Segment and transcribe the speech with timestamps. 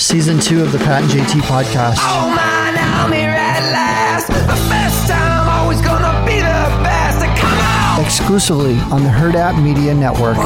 [0.00, 1.96] Season two of the Pat and JT podcast.
[1.98, 4.28] Oh man, I'm here at last.
[4.28, 4.34] The
[4.70, 7.18] best time, always gonna be the best.
[7.38, 8.02] Come on!
[8.04, 10.36] Exclusively on the Herd App Media Network.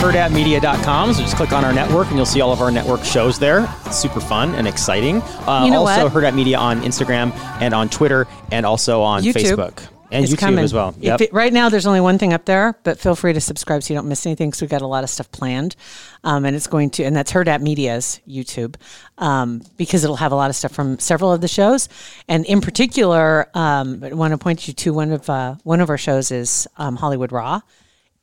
[0.00, 1.12] herdatmedia.com.
[1.12, 3.68] So just click on our network and you'll see all of our network shows there.
[3.86, 5.20] It's super fun and exciting.
[5.46, 6.12] Uh, You know also, what?
[6.12, 9.56] Herd at Media on Instagram and on Twitter and also on YouTube.
[9.56, 10.64] Facebook and It's YouTube coming.
[10.64, 10.94] as well.
[11.00, 11.20] Yep.
[11.20, 13.92] it- right now, there's only one thing up there, but feel free to subscribe so
[13.92, 14.52] you don't miss anything.
[14.52, 15.76] So we've got a lot of stuff planned,
[16.22, 18.76] um, and it's going to, and that's Herd at Media's YouTube,
[19.18, 21.88] um, because it'll have a lot of stuff from several of the shows,
[22.28, 25.90] and in particular, um, I want to point you to one of uh, one of
[25.90, 27.60] our shows is um, Hollywood Raw.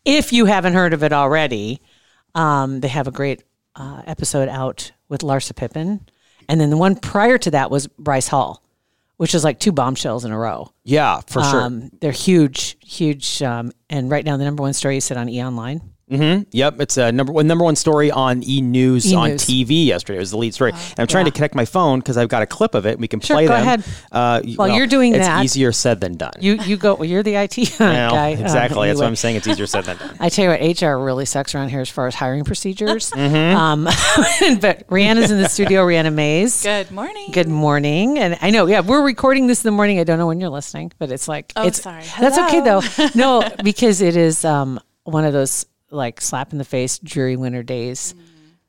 [0.05, 1.81] If you haven't heard of it already,
[2.33, 3.43] um, they have a great
[3.75, 6.07] uh, episode out with Larsa Pippen,
[6.49, 8.60] and then the one prior to that was Bryce Hall,
[9.21, 10.73] which is like two bombshells in a row.
[10.83, 11.61] yeah, for sure.
[11.61, 13.43] Um, they're huge, huge.
[13.43, 15.79] Um, and right now, the number one story you said on E Online.
[16.11, 19.45] Yep, it's a number one number one story on E News on E-News.
[19.45, 20.17] TV yesterday.
[20.17, 20.71] It was the lead story.
[20.71, 21.31] and I'm trying yeah.
[21.31, 22.99] to connect my phone because I've got a clip of it.
[22.99, 23.61] We can Sure, play go them.
[23.61, 23.83] ahead.
[24.11, 26.33] Uh, While you're doing it's that- it's easier said than done.
[26.39, 26.95] You you go.
[26.95, 28.33] Well, you're the IT Well, guy.
[28.33, 28.87] Um, exactly.
[28.89, 29.07] That's what.
[29.07, 29.37] I'm saying.
[29.37, 30.17] It's easier said than done.
[30.19, 33.11] I tell you what, HR really sucks around here as far as hiring procedures.
[33.21, 33.55] Mm-hmm.
[33.55, 33.83] Um,
[34.59, 35.85] but Rihanna's in the studio.
[35.85, 36.63] Rihanna Mays.
[36.63, 37.29] Good morning.
[37.31, 38.17] Good morning.
[38.19, 39.99] And I know, yeah, we're recording this in the morning.
[39.99, 42.03] I don't know when you're listening, but it's like, Oh, it's sorry.
[42.19, 42.81] That's okay though.
[43.15, 47.63] No, because it is um, one of those like slap in the face, dreary winter
[47.63, 48.15] days.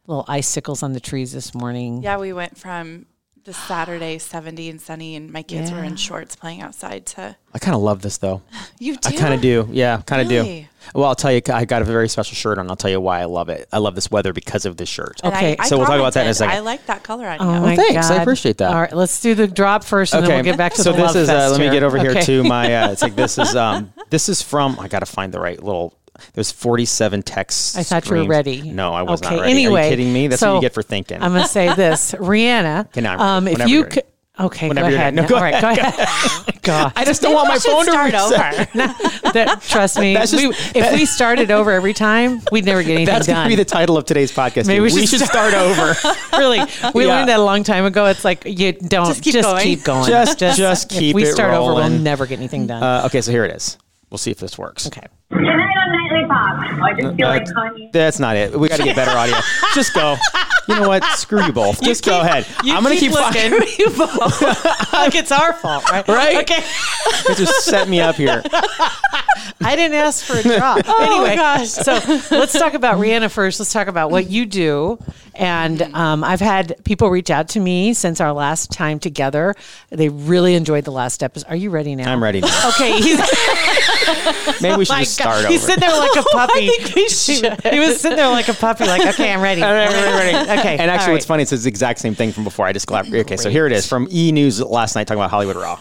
[0.06, 2.02] Little icicles on the trees this morning.
[2.02, 3.06] Yeah, we went from
[3.44, 7.36] the Saturday 70 and sunny, and my kids were in shorts playing outside to.
[7.54, 8.42] I kind of love this though.
[8.80, 9.08] You do?
[9.08, 9.68] I kind of do.
[9.70, 10.62] Yeah, kind of Really?
[10.62, 10.66] do.
[10.98, 12.68] Well, I'll tell you, I got a very special shirt on.
[12.68, 13.68] I'll tell you why I love it.
[13.72, 15.20] I love this weather because of this shirt.
[15.22, 16.56] And Okay, I, I so we'll talk about that in a second.
[16.56, 17.60] I like that color on Oh you.
[17.60, 18.10] my thanks.
[18.10, 18.72] I appreciate that.
[18.74, 20.96] All right, let's do the drop first, and then we'll get back to so the
[20.98, 22.22] this love is uh, fest let me get over here Okay.
[22.22, 25.32] to my uh, it's like this is um this is from I got to find
[25.32, 25.96] the right little
[26.34, 28.70] there's 47 texts I thought you were ready.
[28.70, 30.60] no I was Okay, not ready Anyway, are you kidding me that's so what you
[30.62, 32.86] get for thinking I'm going to say this, Rihanna.
[32.86, 33.52] Okay, now I'm um, ready.
[33.52, 33.94] if Whenever you you're ready.
[34.02, 34.04] could,
[34.46, 35.14] okay, Whenever go ahead.
[35.14, 36.48] No, go All right, go ahead.
[36.62, 38.76] God, I just don't want my phone to start reset.
[38.76, 39.32] over.
[39.32, 40.14] that, trust me.
[40.14, 43.34] That's just- we, if we started over every time, we'd never get anything that's going
[43.34, 43.46] done.
[43.46, 45.94] to be the title of today's podcast Maybe we we should should start over
[46.38, 46.60] really,
[46.94, 47.10] we Yeah.
[47.16, 48.06] learned that a long time ago.
[48.06, 49.62] It's like you don't Just keep just going.
[49.64, 50.06] keep going.
[50.06, 52.80] Just- just keep if we it start over, we'll never get anything done.
[52.82, 53.76] uh, okay so here it is
[54.12, 55.06] we'll see if this works okay.
[55.30, 57.90] Tonight on Nightly Pop, I just feel like Kanye.
[57.90, 58.58] That's not it.
[58.58, 59.36] We got to get better audio.
[59.74, 60.16] Just go.
[60.68, 61.02] You know what?
[61.16, 61.82] Screw you both.
[61.82, 62.46] Just go ahead.
[62.58, 63.50] I'm gonna keep looking.
[63.50, 63.68] fucking.
[63.78, 64.42] You both.
[64.92, 66.06] like it's our fault, right?
[66.06, 66.36] Right?
[66.42, 66.62] Okay.
[67.28, 68.42] You just set me up here.
[69.64, 70.86] I didn't ask for a drop.
[70.86, 71.68] anyway, gosh.
[71.68, 71.92] so
[72.30, 73.58] let's talk about Rihanna first.
[73.58, 74.98] Let's talk about what you do.
[75.34, 79.54] And um, I've had people reach out to me since our last time together.
[79.90, 81.48] They really enjoyed the last episode.
[81.48, 82.12] Are you ready now?
[82.12, 82.68] I'm ready now.
[82.68, 83.00] Okay.
[83.00, 83.18] He's,
[84.60, 86.52] Maybe we oh should my just God, start he's sitting there like a puppy.
[86.68, 87.62] I think we should.
[87.72, 89.62] He was sitting there like a puppy, like, okay, I'm ready.
[89.64, 90.60] All right, ready, ready.
[90.60, 90.78] Okay.
[90.78, 92.66] And actually, all what's funny is it's the exact same thing from before.
[92.66, 95.30] I just collab- Okay, so here it is from E News last night talking about
[95.30, 95.78] Hollywood Raw.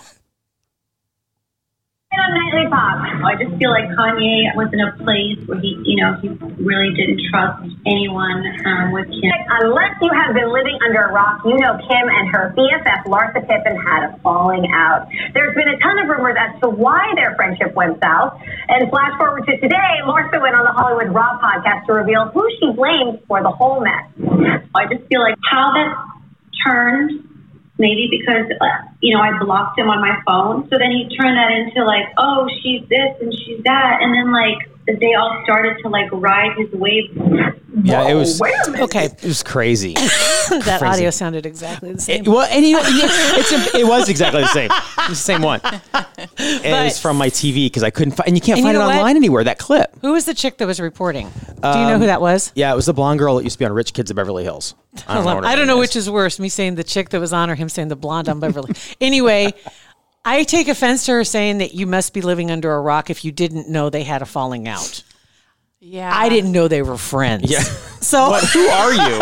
[2.72, 6.16] Nightly Pop, I just feel like Kanye was in a place where he, you know,
[6.22, 6.30] he
[6.64, 9.32] really didn't trust anyone um, with Kim.
[9.62, 13.44] Unless you have been living under a rock, you know Kim and her BFF Larsa
[13.48, 15.08] Pippen had a falling out.
[15.34, 18.40] There's been a ton of rumors as to why their friendship went south.
[18.70, 22.48] And flash forward to today, Larsa went on the Hollywood Raw podcast to reveal who
[22.60, 24.08] she blames for the whole mess.
[24.76, 25.92] I just feel like how that
[26.66, 27.28] turned,
[27.82, 30.70] maybe because, uh, you know, I blocked him on my phone.
[30.70, 34.00] So then he turned that into like, oh, she's this and she's that.
[34.00, 37.10] And then like, they all started to like ride his wave.
[37.84, 38.42] Yeah, it was.
[38.42, 39.06] Okay.
[39.06, 39.96] It was crazy.
[40.52, 40.86] That Crazy.
[40.86, 42.24] audio sounded exactly the same.
[42.24, 44.70] It, well, and you know, it's, it was exactly the same.
[44.74, 45.62] It's the same one.
[46.38, 48.76] it was from my TV because I couldn't find, and you can't And you find
[48.76, 48.98] it know what?
[48.98, 49.46] online anywhere.
[49.46, 49.98] That clip.
[50.02, 51.30] Who was the chick that was reporting?
[51.30, 52.52] Do you know who um, that was?
[52.54, 54.44] Yeah, it was the blonde girl that used to be on Rich Kids of Beverly
[54.44, 54.76] Hills.
[55.08, 55.48] I don't know.
[55.48, 55.88] I don't know is.
[55.88, 58.28] which is worse, me saying the chick that was on or him saying the blonde
[58.28, 58.74] on Beverly.
[59.00, 59.54] anyway,
[60.24, 63.26] I take offense to her saying that you must be living under a rock if
[63.26, 65.04] you didn't know they had a falling out.
[65.84, 66.12] Yeah.
[66.14, 67.52] I didn't know they were friends.
[67.52, 67.64] Yeah.
[68.02, 68.44] So What?
[68.46, 69.20] Who are you?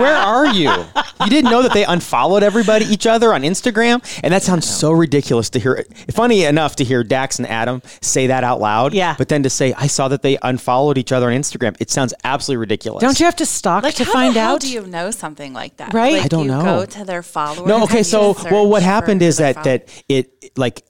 [0.00, 0.70] Where are you?
[0.70, 4.92] You didn't know that they unfollowed everybody, each other on Instagram, and that sounds so
[4.92, 5.84] ridiculous to hear.
[6.10, 8.94] Funny enough to hear Dax and Adam say that out loud.
[8.94, 9.14] Yeah.
[9.18, 12.14] But then to say I saw that they unfollowed each other on Instagram, it sounds
[12.24, 13.02] absolutely ridiculous.
[13.02, 14.60] don't you have to stalk Like, to how find the hell out?
[14.62, 15.92] do you know something like that?
[15.92, 16.14] Right?
[16.14, 16.64] Like, I don't you know.
[16.64, 17.68] Go to their followers.
[17.68, 18.02] No, okay.
[18.02, 20.82] So, well, what happened is that that it like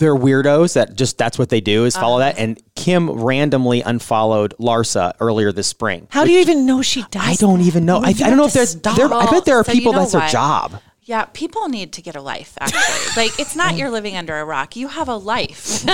[0.00, 2.32] they're weirdos that just that's what they do is follow Uh-huh.
[2.32, 2.38] that.
[2.38, 6.08] And Kim randomly unfollowed Larsa earlier this spring.
[6.10, 7.22] How do you even know she does?
[7.22, 7.98] I don't even know.
[7.98, 8.74] I, I don't know if there's.
[8.74, 10.30] There, I bet there are So you people know that's their what?
[10.32, 10.80] job.
[11.10, 12.56] Yeah, people need to get a life.
[12.60, 12.80] Actually,
[13.24, 14.76] like it's not you're living under a rock.
[14.76, 15.84] You have a life.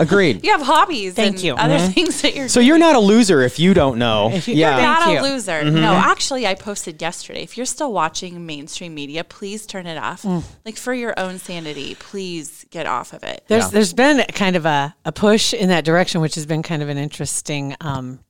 [0.00, 0.42] Agreed.
[0.44, 1.12] you have hobbies.
[1.12, 1.54] Thank and you.
[1.56, 1.92] Other Mhm.
[1.92, 2.48] things that you're.
[2.48, 4.30] So you're not a loser if you don't know.
[4.32, 4.76] If you- yeah.
[4.76, 5.20] Thank not you.
[5.20, 5.60] a loser.
[5.60, 5.74] Mm-hmm.
[5.74, 7.42] No, actually, I posted yesterday.
[7.42, 10.22] If you're still watching mainstream media, please turn it off.
[10.22, 10.42] Mm.
[10.64, 13.44] Like for your own sanity, please get off of it.
[13.48, 16.82] There's there's been kind of a, a push in that direction, which has been kind
[16.82, 18.20] of an interesting um,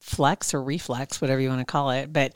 [0.00, 2.10] flex or reflex, whatever you want to call it.
[2.10, 2.32] But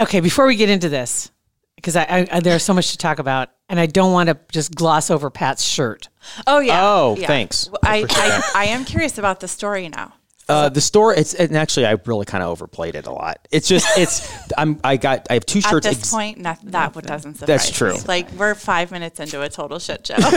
[0.00, 1.30] okay, before we get into this,
[1.76, 4.38] because I, I, I there's so much to talk about, and I don't want to
[4.50, 6.08] just gloss over Pat's shirt.
[6.46, 6.80] Oh yeah.
[6.82, 7.26] Oh, yeah.
[7.26, 7.68] thanks.
[7.68, 10.14] Well, I, I I am curious about the story now.
[10.46, 13.48] Uh, the store, it's and actually I really kind of overplayed it a lot.
[13.50, 15.86] It's just it's I'm I got I have two shirts.
[15.86, 17.94] At this ex- point, not, that what doesn't surprise That's true.
[17.94, 18.00] me.
[18.06, 20.16] Like we're five minutes into a total shit show.
[20.20, 20.30] God,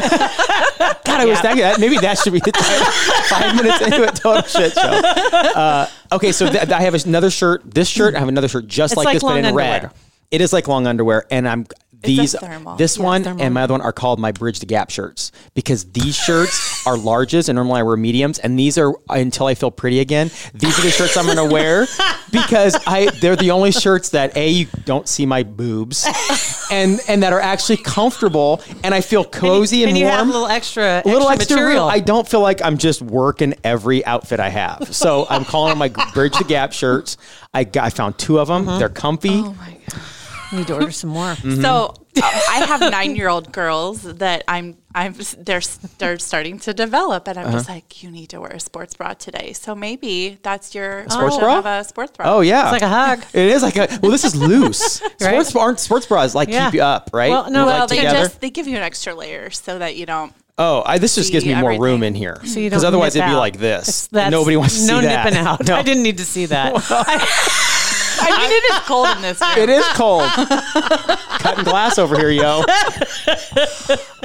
[1.05, 2.85] I was thinking that maybe that should be the title.
[3.27, 4.81] Five minutes into a total shit show.
[4.81, 7.63] Uh, okay, so th- I have another shirt.
[7.65, 9.91] This shirt, I have another shirt just like, like this, but long in red.
[10.31, 10.31] Underwear.
[10.31, 11.65] It is like long underwear, and I'm
[11.99, 12.35] these.
[12.77, 13.43] This Yeah, one thermal.
[13.43, 16.95] and my other one are called my Bridge the Gap shirts because these shirts are
[16.95, 20.29] larges, and normally I wear mediums, and these are until I feel pretty again.
[20.53, 21.87] These are the shirts I'm going to wear
[22.31, 26.05] because I they're the only shirts that a you don't see my boobs,
[26.71, 30.27] and and that are actually comfortable, and I feel cozy and, and you warm have
[30.27, 31.85] a little extra, a little extra, extra material.
[31.85, 31.93] room.
[31.93, 34.87] I don't feel like I'm just working every outfit I have.
[34.97, 37.17] So I'm calling them my Bridge the Gap shirts.
[37.53, 38.65] I got, I found two of them.
[38.65, 39.43] They're comfy.
[40.53, 41.33] Need to order some more.
[41.33, 41.61] Mm-hmm.
[41.61, 45.61] So uh, I have nine year old girls that I'm I'm they're
[45.97, 47.57] they're starting to develop, and I'm Uh-huh.
[47.57, 49.53] just like, you need to wear a sports bra today.
[49.53, 51.59] So maybe that's your sports bra?
[51.59, 52.25] of a sports bra.
[52.35, 53.19] Oh yeah, It's like a hug.
[53.33, 54.11] It is like a well.
[54.11, 55.01] This is loose.
[55.21, 55.45] Right?
[55.45, 56.65] Sports aren't sports bras like Yeah.
[56.65, 57.29] keep you up, right?
[57.31, 58.19] Well, no, Like, Well, they together?
[58.19, 60.33] just they give you an extra layer so that you don't.
[60.59, 62.39] Oh, I, this just gives me see more room in here.
[62.41, 63.37] Because don't otherwise it'd be out.
[63.39, 64.07] like this.
[64.07, 65.63] That's- Nobody wants to see no nipping out.
[65.67, 65.75] No.
[65.75, 66.73] I didn't need to see that.
[68.31, 69.57] I mean, it is cold in this room.
[69.57, 70.23] It is cold.
[71.39, 72.63] Cutting glass over here, yo.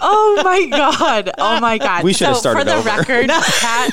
[0.01, 1.31] Oh my god!
[1.39, 2.05] Oh my god!
[2.05, 2.89] We should have so started For the over.
[2.89, 3.93] record, Pat,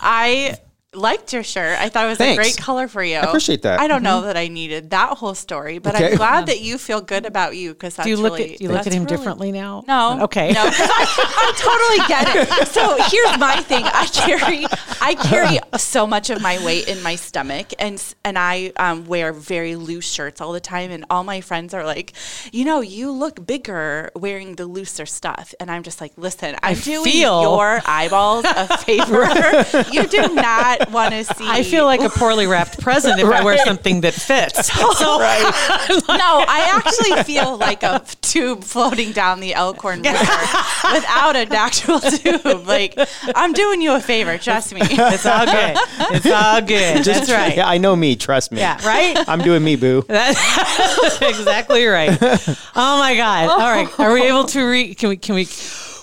[0.00, 0.58] I
[0.96, 1.78] liked your shirt.
[1.78, 2.38] I thought it was Thanks.
[2.38, 3.16] a great color for you.
[3.16, 3.76] I appreciate that.
[3.76, 3.84] Mm-hmm.
[3.84, 6.10] I don't know that I needed that whole story, but Okay.
[6.12, 8.60] I'm glad that you feel good about you because that's do you look really, at
[8.60, 9.84] you look at him really- differently now?
[9.86, 10.22] No.
[10.24, 10.52] Okay.
[10.52, 11.06] No, 'cause I,
[11.36, 12.68] I totally get it.
[12.68, 13.84] So here's my thing.
[13.84, 14.66] I carry
[15.00, 19.32] I carry so much of my weight in my stomach, and and I um, wear
[19.32, 20.90] very loose shirts all the time.
[20.90, 22.12] And all my friends are like,
[22.52, 25.54] you know, you look bigger wearing the looser stuff.
[25.60, 29.26] And I'm just like, listen, I'm doing feel- your eyeballs a favor.
[29.92, 31.46] you do not want to see.
[31.46, 34.70] I feel like a poorly wrapped present if I wear something that fits.
[34.96, 41.52] So, no, I actually feel like a tube floating down the Elkhorn River without an
[41.52, 42.66] actual tube.
[42.66, 42.98] Like
[43.34, 44.80] I'm doing you a favor, trust me.
[44.82, 45.76] it's all good.
[46.14, 47.04] It's all good.
[47.04, 47.56] That's right.
[47.56, 48.16] Yeah, I know me.
[48.16, 48.60] Trust me.
[48.60, 49.16] Yeah, right?
[49.28, 50.04] I'm doing me, boo.
[50.08, 52.16] That's exactly right.
[52.20, 53.48] Oh my God.
[53.50, 54.00] All right.
[54.00, 55.44] Are we able to re can we can we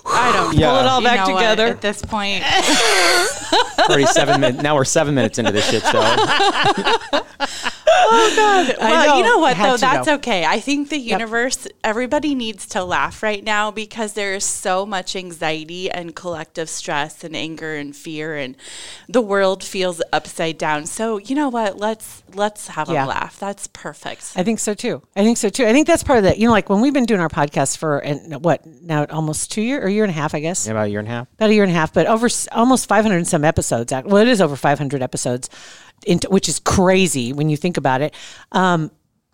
[0.06, 0.70] I don't Yeah.
[0.72, 1.68] pull it all you back know what, together?
[1.68, 2.44] at this point.
[3.90, 4.64] Already seven minutes.
[4.64, 6.02] Now we're seven minutes into this shit show.
[8.06, 8.76] oh god!
[8.80, 9.78] well, you know what though?
[9.78, 10.16] That's know.
[10.16, 10.46] okay.
[10.46, 15.16] I think the universe, everybody needs to laugh right now because there is so much
[15.16, 18.56] anxiety and collective stress and anger and fear, and
[19.10, 20.86] the world feels upside down.
[20.86, 21.78] So you know what?
[21.78, 23.06] Let's let's have Yeah.
[23.06, 23.40] a laugh.
[23.40, 24.34] That's perfect.
[24.36, 25.02] I think so too.
[25.16, 25.66] I think so too.
[25.66, 26.38] I think that's part of that.
[26.38, 29.62] You know, like when we've been doing our podcast for and what now almost two
[29.62, 30.66] year or year and a half, I guess.
[30.66, 31.28] Yeah, About a year and a half.
[31.34, 33.92] about a year and a half, but over almost 500 and some episodes.
[33.92, 35.50] Well, it is over 500 episodes,
[36.30, 38.14] which is crazy when you think about it.
[38.52, 38.92] Um,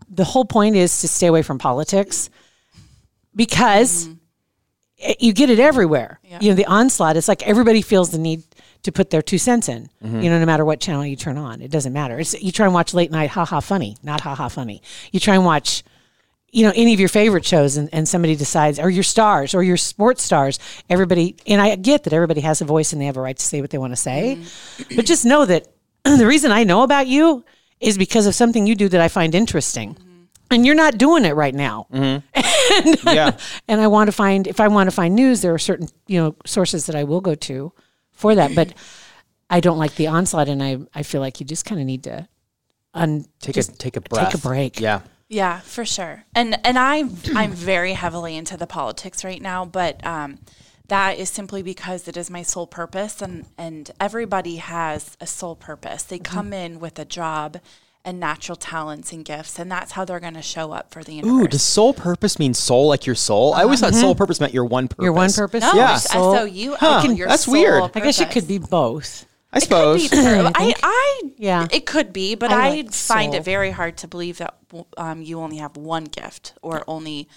[0.10, 2.30] the whole point is to stay away from politics
[3.36, 4.10] because
[4.98, 6.20] it- you get it everywhere.
[6.42, 8.44] You know, the onslaught is like everybody feels the need
[8.84, 9.90] to put their two cents in.
[10.02, 12.20] You know, no matter what channel you turn on, it doesn't matter.
[12.20, 14.82] It's you try and watch late night, ha ha funny, not ha ha funny.
[15.12, 15.84] You try and watch
[16.52, 19.64] you know any of your favorite shows and, and somebody decides or your stars or
[19.64, 23.18] your sports stars everybody and i get that everybody has a voice and they have
[23.18, 24.96] a right to say what they want to say mm-hmm.
[24.96, 25.68] but just know that
[26.04, 27.44] the reason i know about you
[27.80, 30.24] is because of something you do that i find interesting mm-hmm.
[30.52, 33.08] and you're not doing it right now mm-hmm.
[33.08, 33.38] Yeah.
[33.68, 36.20] and i want to find if i want to find news there are certain you
[36.20, 37.72] know sources that i will go to
[38.12, 38.74] for that but
[39.50, 42.04] I don't like the onslaught, and I I feel like you just kind of need
[42.04, 42.28] to
[42.94, 44.32] un Take just a take a breath.
[44.32, 44.80] take a break.
[44.80, 45.02] Yeah.
[45.30, 46.24] Yeah, for sure.
[46.34, 50.40] And and I'm I'm very heavily into the politics right now, but um,
[50.88, 55.56] that is simply because it is my sole purpose, and and everybody has a sole
[55.56, 56.02] purpose.
[56.04, 57.60] They come in with a job
[58.04, 61.14] and natural talents and gifts, and that's how they're going to show up for the
[61.14, 61.32] universe.
[61.44, 63.54] Ooh, does sole purpose mean soul like your soul?
[63.54, 65.04] I always thought sole purpose meant your one purpose.
[65.04, 65.62] Your one purpose.
[65.62, 65.96] no, Yeah.
[65.96, 67.92] it's Soul- S-O-U-L, Huh, your that's sole weird.
[67.94, 69.26] I guess it could be both.
[69.52, 70.10] I It could suppose.
[70.10, 70.46] be true.
[70.56, 70.80] I, think.
[70.84, 71.68] I, Yeah.
[71.72, 73.40] it could be, but I I, like find soul.
[73.40, 74.56] it very hard to believe that
[74.98, 77.28] um, you only have one gift or only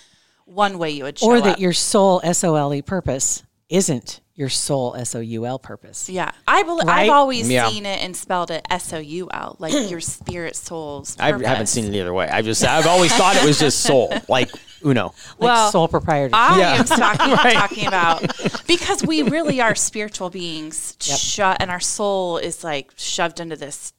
[0.45, 1.61] one way you would show or that up.
[1.61, 6.08] your soul S O L E purpose isn't your soul S O U L purpose.
[6.11, 6.88] Yeah, I bel Right?
[7.04, 7.68] I've always Yeah.
[7.70, 11.16] seen it and spelled it S O U L, like your spirit soul's.
[11.20, 12.28] I haven't seen it either way.
[12.28, 14.50] I've just I've always thought it was just soul, like
[14.84, 15.04] Uno.
[15.04, 16.34] Like Well, soul proprietor.
[16.34, 16.75] I Yeah.
[16.75, 18.20] am talking, talking about
[18.66, 23.92] because we really are spiritual beings, shut, and our soul is like shoved into this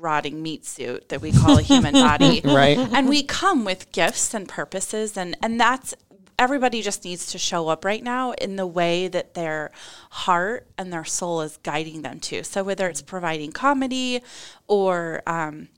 [0.00, 2.78] rotting meat suit that we call a human body, Right.
[2.78, 5.94] And we come with gifts and purposes, and and that's
[6.38, 9.70] everybody just needs to show up right now in the way that their
[10.10, 12.42] heart and their soul is guiding them to.
[12.44, 14.22] So whether it's providing comedy
[14.66, 15.68] or um,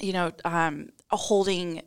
[0.00, 1.82] you know, um, holding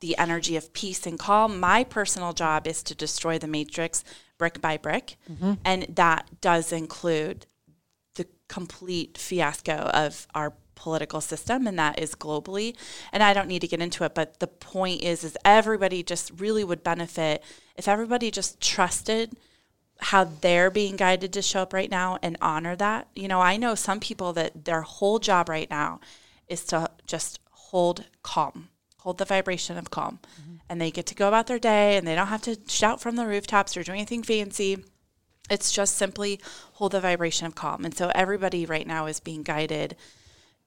[0.00, 1.58] the energy of peace and calm.
[1.58, 4.04] My personal job is to destroy the matrix
[4.38, 5.16] brick by brick.
[5.64, 7.46] And that does include
[8.16, 12.76] the complete fiasco of our political system and that is globally
[13.12, 16.30] and I don't need to get into it but the point is is everybody just
[16.38, 17.42] really would benefit
[17.76, 19.36] if everybody just trusted
[19.98, 23.08] how they're being guided to show up right now and honor that.
[23.14, 26.00] You know, I know some people that their whole job right now
[26.48, 28.68] is to just hold calm,
[28.98, 30.20] hold the vibration of calm.
[30.40, 30.56] Mm-hmm.
[30.68, 33.16] And they get to go about their day and they don't have to shout from
[33.16, 34.84] the rooftops or do anything fancy.
[35.48, 36.40] It's just simply
[36.74, 37.84] hold the vibration of calm.
[37.84, 39.96] And so everybody right now is being guided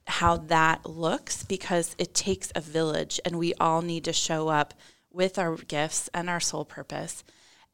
[0.10, 4.74] how that looks because it takes a village and we all need to show up
[5.12, 7.24] with our gifts and our soul purpose.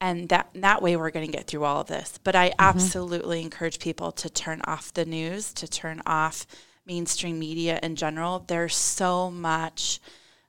[0.02, 2.20] And that that way we're going to get through all of this.
[2.24, 6.46] But i absolutely encourage people to turn off the news to turn off
[6.86, 8.44] mainstream media in general.
[8.46, 10.00] There's so much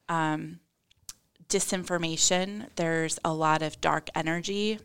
[0.08, 0.58] um,
[1.48, 2.68] disinformation.
[2.74, 4.80] There's a lot of dark energy.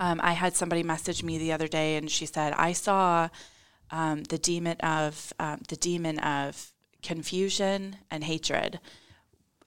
[0.00, 3.28] Um, i had somebody message me the other day and she said i saw
[3.90, 8.80] um, the demon of um, the demon of confusion and hatred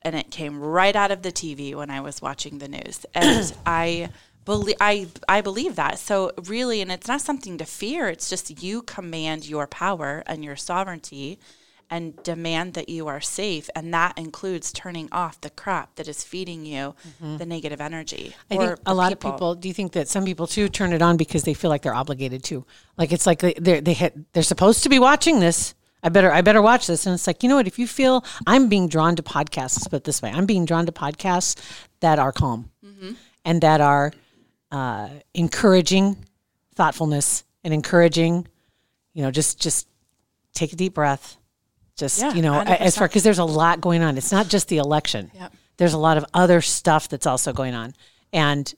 [0.01, 3.05] and it came right out of the TV when I was watching the news.
[3.15, 4.09] And I
[4.45, 5.99] believe I I believe that.
[5.99, 8.09] So really, and it's not something to fear.
[8.09, 11.39] It's just you command your power and your sovereignty,
[11.91, 16.24] and demand that you are safe, and that includes turning off the crap that is
[16.24, 18.33] feeding you the negative energy.
[18.50, 19.53] I think a lot of people.
[19.55, 21.93] Do you think that some people too turn it on because they feel like they're
[21.93, 22.65] obligated to?
[22.98, 25.75] Like it's like they they're, they hit, they're supposed to be watching this.
[26.01, 27.05] I better I better watch this.
[27.05, 27.67] And it's like you know what?
[27.67, 30.65] If you feel I'm being drawn to podcasts, let's put it this way: I'm being
[30.65, 31.62] drawn to podcasts
[32.00, 33.12] that are calm Mm-hmm.
[33.45, 34.12] and that are
[34.71, 36.17] uh, encouraging
[36.75, 38.48] thoughtfulness and encouraging.
[39.13, 39.88] You know, just just
[40.53, 41.38] take a deep breath.
[42.01, 43.10] Just Yeah, you know, a- as far 100%.
[43.12, 44.17] because there's a lot going on.
[44.17, 45.31] It's not just the election.
[45.36, 45.53] Yep.
[45.77, 47.93] There's a lot of other stuff that's also going on,
[48.34, 48.74] and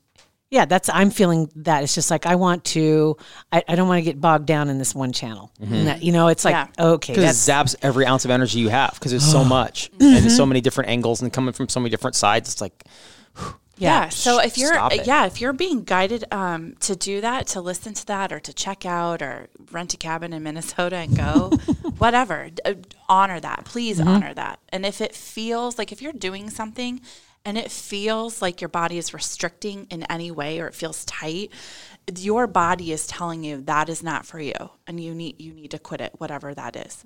[0.52, 3.18] yeah, that's I'm feeling that it's just like I want to.
[3.52, 5.52] I, I don't want to get bogged down in this one channel.
[5.60, 5.74] Mm-hmm.
[5.74, 6.68] And that, you know, it's like Yeah.
[6.78, 10.18] okay, Because it zaps every ounce of energy you have because there's so much and
[10.18, 10.50] there's so mm-hmm.
[10.50, 12.52] many different angles and coming from so many different sides.
[12.52, 12.84] It's like,
[13.78, 14.10] Yeah.
[14.10, 14.74] So if you're
[15.08, 18.54] yeah, if you're being guided um, to do that, to listen to that, or to
[18.54, 21.50] check out, or rent a cabin in Minnesota and go,
[21.98, 22.74] whatever, uh,
[23.10, 23.66] honor that.
[23.66, 24.08] Please Mm-hmm.
[24.08, 24.60] honor that.
[24.70, 27.02] And if it feels like if you're doing something
[27.46, 31.52] and it feels like your body is restricting in any way or it feels tight,
[32.18, 34.54] your body is telling you that is not for you,
[34.88, 37.04] and you need you need to quit it, whatever that is.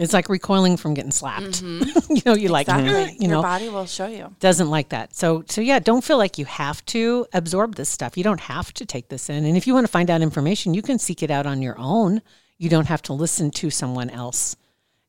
[0.00, 1.62] It's like recoiling from getting slapped.
[1.62, 2.86] you know, you like Mm-hmm.
[2.86, 3.16] Exactly.
[3.20, 4.34] you your body will show you.
[4.40, 5.14] doesn't like that.
[5.14, 8.16] So so yeah, don't feel like you have to absorb this stuff.
[8.16, 9.44] You don't have to take this in.
[9.44, 11.76] And if you want to find out information, you can seek it out on your
[11.78, 12.22] own.
[12.58, 14.56] You don't have to listen to someone else.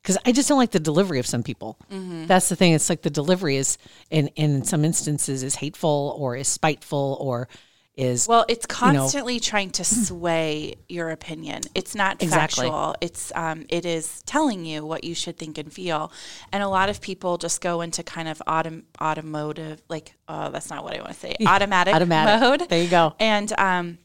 [0.02, 1.78] Because I just don't like the delivery of some people.
[1.90, 2.26] Mm-hmm.
[2.26, 2.72] That's the thing.
[2.72, 3.78] It's like the delivery is,
[4.10, 7.46] in in some instances, is hateful or is spiteful or
[7.94, 11.62] is Well, it's know- constantly trying to sway your opinion.
[11.74, 12.64] It's not Exactly.
[12.68, 12.94] factual.
[13.00, 16.10] It's um, it is telling you what you should think and feel.
[16.52, 20.70] And a lot of people just go into kind of autom- automotive, like oh, that's
[20.70, 22.40] not what I want to say, automatic, Automatic.
[22.40, 22.68] mode.
[22.70, 23.14] There you go.
[23.20, 23.98] And um,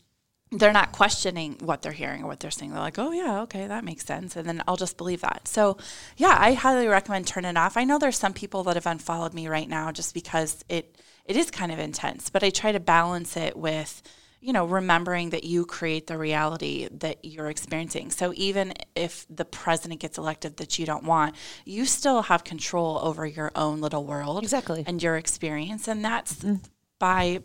[0.52, 2.72] they're not questioning what they're hearing or what they're saying.
[2.72, 5.48] They're like, oh yeah, okay, that makes sense, and then I'll just believe that.
[5.48, 5.78] So
[6.18, 7.78] yeah, I highly recommend turning it off.
[7.78, 11.36] I know there's some people that have unfollowed me right now just because it it
[11.36, 14.02] is kind of intense, but I try to balance it with
[14.40, 18.12] you know, remembering that you create the reality that you're experiencing.
[18.12, 23.00] So even if the president gets elected that you don't want, you still have control
[23.02, 24.44] over your own little world.
[24.44, 24.84] Exactly.
[24.86, 25.88] And your experience.
[25.88, 26.64] And that's mm.
[27.00, 27.42] by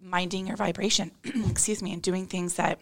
[0.00, 2.80] minding your vibration, excuse me, and doing things that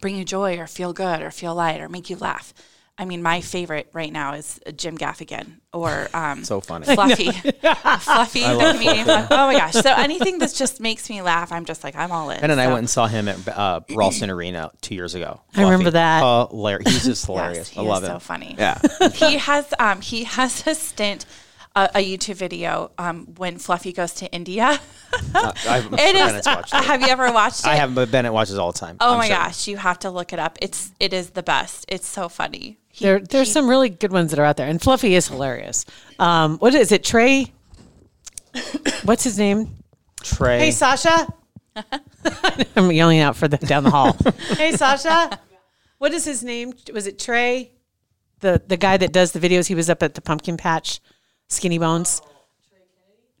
[0.00, 2.52] bring you joy or feel good or feel light or make you laugh.
[3.00, 6.84] I mean, my favorite right now is Jim Gaffigan or um, So funny.
[6.84, 7.30] Fluffy.
[8.00, 9.04] Fluffy, the love comedian.
[9.04, 9.26] Fluffy.
[9.34, 9.74] Oh my gosh.
[9.74, 12.38] So anything that just makes me laugh, I'm just like, I'm all in.
[12.40, 15.40] And then I went and saw him at uh, Ralston Arena two years ago.
[15.54, 16.48] I remember that.
[16.50, 16.92] Hilarious.
[16.92, 17.68] He's just hilarious.
[17.70, 18.14] Yes, I he love is him.
[18.16, 18.56] so funny.
[18.58, 18.80] Yeah.
[19.14, 21.24] he has um he has a stint
[21.76, 24.80] a, a YouTube video um when Fluffy goes to India.
[25.34, 26.46] Uh, I've, It Bennett's is.
[26.46, 26.84] watched it.
[26.84, 27.66] have you ever watched it?
[27.68, 28.96] I haven't, but Bennett watches all the time.
[29.00, 29.36] Oh I'm my sure.
[29.36, 30.58] gosh, you have to look it up.
[30.60, 31.84] It's it is the best.
[31.88, 32.78] It's so funny.
[32.98, 35.28] He- There, there's he- some really good ones that are out there, and Fluffy is
[35.28, 35.84] hilarious.
[36.18, 37.52] Um, what is it, Trey?
[39.04, 39.74] What's his name?
[40.22, 40.58] Trey.
[40.58, 41.32] Hey, Sasha.
[42.76, 44.16] I'm yelling out for the down the hall.
[44.56, 45.38] hey, Sasha.
[45.98, 46.72] What is his name?
[46.92, 47.70] Was it Trey?
[48.40, 49.66] The the guy that does the videos.
[49.68, 51.00] He was up at the pumpkin patch,
[51.48, 52.20] Skinny Bones.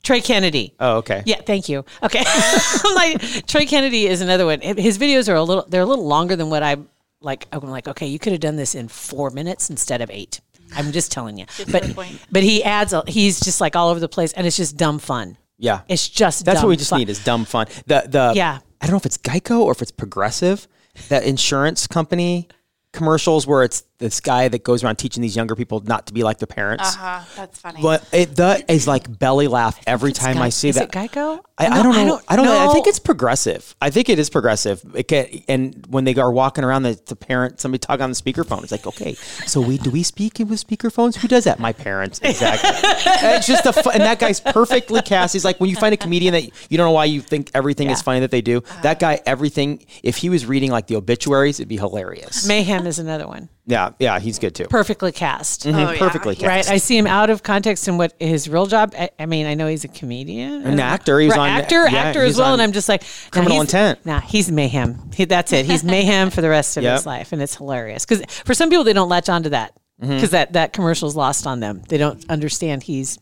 [0.04, 0.74] Trey Kennedy.
[0.78, 1.22] oh, okay.
[1.26, 1.84] Yeah, thank you.
[2.02, 2.22] Okay,
[2.84, 4.60] I'm like Trey Kennedy is another one.
[4.60, 6.76] His videos are a little they're a little longer than what I
[7.20, 7.46] like.
[7.52, 10.40] I'm like, okay, you could have done this in four minutes instead of eight.
[10.76, 11.46] I'm just telling you.
[11.70, 11.94] But
[12.30, 12.92] but he adds.
[12.92, 15.36] A, he's just like all over the place, and it's just dumb fun.
[15.58, 15.80] Yeah.
[15.88, 17.00] It's just That's what we just fun.
[17.00, 17.66] need is dumb fun.
[17.86, 18.58] The the Yeah.
[18.80, 20.68] I don't know if it's Geico or if it's Progressive,
[21.08, 22.48] that insurance company
[22.92, 26.22] commercials where it's this guy that goes around teaching these younger people not to be
[26.22, 26.94] like their parents.
[26.94, 27.82] Uh-huh, that's funny.
[27.82, 30.84] But it that is like belly laugh every time Gei- I see is that.
[30.84, 31.40] it Geico?
[31.58, 32.20] I, I No, don't know.
[32.28, 32.70] I don't, know.
[32.70, 33.74] I think it's progressive.
[33.82, 34.80] I think it is progressive.
[34.94, 38.14] It can, and when they are walking around, the, the parent, somebody talk on the
[38.14, 38.62] speakerphone.
[38.62, 41.16] It's like, okay, so we do we speak with speakerphones?
[41.16, 41.58] Who does that?
[41.58, 42.70] My parents, exactly.
[42.70, 45.32] And it's just a fu- and that guy's perfectly cast.
[45.32, 47.90] He's like when you find a comedian that you don't know why you think everything
[47.90, 48.62] is funny that they do.
[48.82, 49.84] That guy, everything.
[50.04, 52.46] If he was reading like the obituaries, it'd be hilarious.
[52.46, 53.48] Mayhem is another one.
[53.68, 54.64] Yeah, yeah, he's good too.
[54.64, 55.66] Perfectly cast.
[55.66, 55.98] Oh, yeah.
[55.98, 56.46] perfectly cast.
[56.46, 58.94] Right, I see him out of context in what his real job.
[58.98, 61.20] I, I mean, I know he's a comedian, An actor.
[61.20, 62.54] He was Right, on- actor, yeah, actor as well.
[62.54, 64.06] And I'm just like Criminal he's- Intent.
[64.06, 65.10] Nah, he's mayhem.
[65.14, 65.66] He, that's it.
[65.66, 66.96] He's mayhem for the rest of Yep.
[66.96, 70.14] his life, and it's hilarious because for some people they don't latch onto that Mm-hmm.
[70.14, 71.82] because that that commercial's lost on them.
[71.88, 73.18] They don't understand he's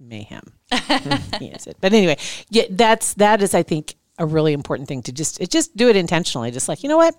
[0.00, 0.42] mayhem.
[1.38, 1.76] he is it.
[1.80, 2.16] But anyway,
[2.50, 5.88] yeah, that's that is I think a really important thing to just it just do
[5.88, 6.50] it intentionally.
[6.50, 7.14] Just like you know what.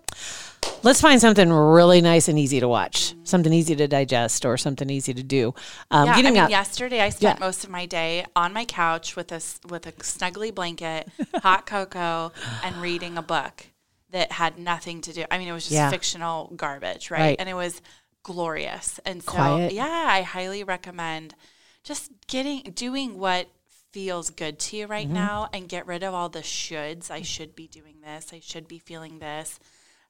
[0.83, 4.89] Let's find something really nice and easy to watch, something easy to digest, or something
[4.89, 5.53] easy to do.
[5.91, 7.45] Um, yeah, I mean, out, yesterday I spent Yeah.
[7.45, 12.31] most of my day on my couch with a with a snuggly blanket, hot cocoa,
[12.63, 13.67] and reading a book
[14.11, 15.23] that had nothing to do.
[15.31, 15.89] I mean, it was just Yeah.
[15.89, 17.19] fictional garbage, right?
[17.19, 17.35] Right.
[17.39, 17.81] And it was
[18.23, 18.99] glorious.
[19.05, 19.73] And so, Quiet.
[19.73, 21.35] yeah, I highly recommend
[21.83, 23.47] just getting doing what
[23.91, 25.13] feels good to you right Mm-hmm.
[25.15, 27.09] now and get rid of all the shoulds.
[27.09, 28.31] I should be doing this.
[28.33, 29.59] I should be feeling this.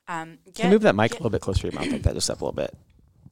[0.07, 2.01] Um, get, Can you move that mic a little bit closer to your mouth like
[2.03, 2.75] that, just up a little bit.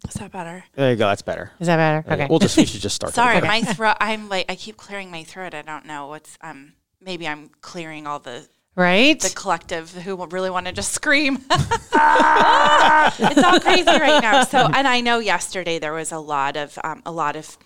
[0.07, 0.63] Is that better?
[0.75, 1.07] There you go.
[1.07, 1.51] That's better.
[1.60, 2.13] is that better?
[2.13, 3.13] Okay, We'll just we should just start.
[3.15, 3.97] Sorry, my throat.
[3.99, 5.53] I'm like I keep clearing my throat.
[5.55, 6.73] I don't know what's um.
[7.01, 9.19] Maybe I'm clearing all the right.
[9.19, 11.38] the collective who really want to just scream.
[11.51, 14.43] it's all crazy right now.
[14.43, 17.57] So, and I know yesterday there was a lot of um, a lot of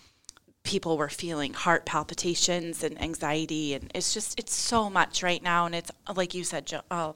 [0.63, 5.65] people were feeling heart palpitations and anxiety, and it's just it's so much right now,
[5.65, 6.83] and it's like you said, Jill.
[6.91, 7.13] Oh, uh,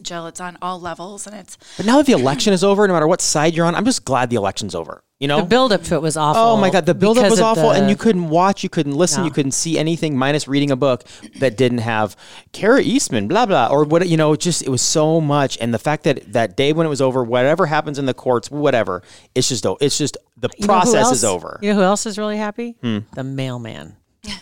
[0.00, 2.94] Jill, it's on all levels, and it's But now that the election is over, no
[2.94, 5.02] matter what side you're on, I'm just glad the election's over.
[5.18, 6.40] You know, The buildup to it was awful.
[6.40, 9.22] Oh my god, the buildup was awful, the- and you couldn't watch, you couldn't listen,
[9.22, 9.24] No.
[9.26, 11.02] you couldn't see anything minus reading a book
[11.40, 12.14] that didn't have
[12.52, 14.36] Kara Eastman, blah blah, or what you know.
[14.36, 17.24] Just it was so much, and the fact that that day when it was over,
[17.24, 19.02] whatever happens in the courts, whatever,
[19.34, 21.56] it's just o- it's just the You process else- is over.
[21.58, 21.64] Hmm.
[21.64, 22.76] You know who else is really happy?
[22.82, 23.96] The mailman.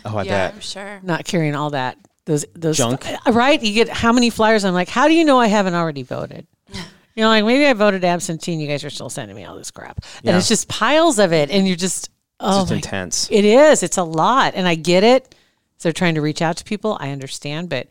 [0.04, 0.54] Oh, I yeah, bet.
[0.56, 1.00] I'm sure.
[1.02, 3.06] Not carrying all that those those Junk.
[3.08, 3.60] Uh, right?
[3.62, 4.64] You get how many flyers?
[4.64, 6.46] I'm like, how do you know I haven't already voted?
[7.16, 9.56] You know, like maybe I voted absentee, and you guys are still sending me all
[9.56, 10.36] this crap, and Yeah.
[10.36, 12.10] it's just piles of it, and you're just
[12.40, 13.26] oh just my- intense.
[13.30, 13.82] It is.
[13.82, 15.34] It's a lot, and I get it.
[15.78, 16.98] So they're trying to reach out to people.
[17.00, 17.86] I understand, but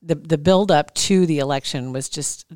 [0.00, 2.46] the the build up to the election was just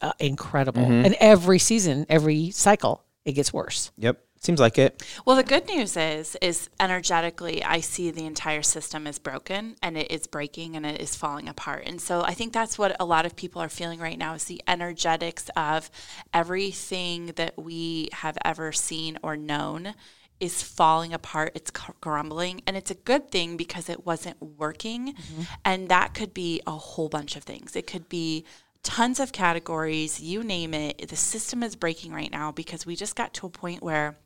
[0.00, 0.82] uh, incredible.
[0.82, 1.04] Mm-hmm.
[1.06, 3.90] And every season, every cycle, it gets worse.
[3.98, 5.02] Yep, seems like it.
[5.24, 9.96] Well, the good news is, is energetically, I see the entire system is broken and
[9.96, 11.84] it is breaking and it is falling apart.
[11.86, 14.44] And so I think that's what a lot of people are feeling right now is
[14.44, 15.90] the energetics of
[16.34, 19.94] everything that we have ever seen or known
[20.40, 21.52] is falling apart.
[21.54, 25.14] It's cr- crumbling, and it's a good thing because it wasn't working.
[25.14, 25.42] Mm-hmm.
[25.64, 27.76] And that could be a whole bunch of things.
[27.76, 28.44] It could be
[28.82, 31.08] tons of categories, you name it.
[31.08, 34.16] The system is breaking right now because we just got to a point where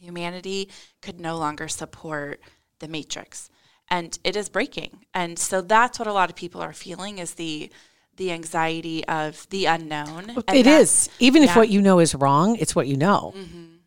[0.00, 0.68] humanity
[1.02, 2.40] could no longer support
[2.80, 3.50] the matrix
[3.88, 7.34] and it is breaking and so that's what a lot of people are feeling is
[7.34, 7.70] the
[8.16, 10.30] the anxiety of the unknown.
[10.46, 11.08] and It that- is.
[11.20, 11.52] Even if yeah.
[11.52, 11.60] Mm-hmm.
[11.60, 13.32] what you know is wrong, it's what you know.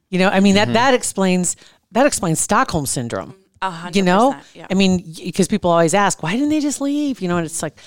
[0.10, 1.56] You know, I mean that that explains
[1.91, 3.36] that explains Stockholm syndrome.
[3.62, 4.65] A hundred You know, yeah.
[4.71, 7.21] I mean, because people always ask, why didn't they just leave?
[7.21, 7.78] You know, and it's like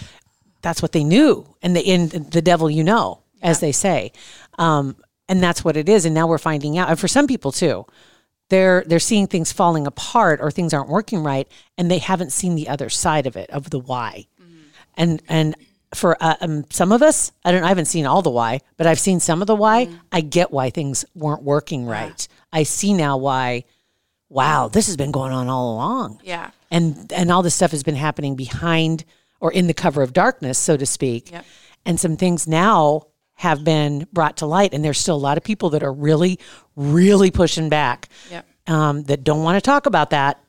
[0.63, 4.13] that's what they knew, and the in the devil, you know, as they say,
[4.59, 4.95] um,
[5.29, 6.05] and that's what it is.
[6.05, 7.87] And now we're finding out, and for some people too,
[8.49, 12.55] they're they're seeing things falling apart or things aren't working right, and they haven't seen
[12.55, 14.27] the other side of it of the why,
[14.97, 15.55] and and.
[15.95, 17.63] For uh, um, some of us, I don't.
[17.63, 19.89] I haven't seen all the why, but I've seen some of the why.
[20.11, 22.27] I get why things weren't working right.
[22.53, 23.65] I see now why.
[24.29, 26.51] Wow, this has been going on all along yeah.
[26.73, 29.05] and and all this stuff has been happening behind
[29.41, 31.31] or in the cover of darkness, so to speak.
[31.31, 31.45] Yep.
[31.85, 35.45] And some things now have been brought to light, and there's still a lot of
[35.45, 36.39] people that are really,
[36.75, 38.09] really pushing back.
[38.31, 38.47] Yep.
[38.69, 40.43] Um, that don't want to talk about that,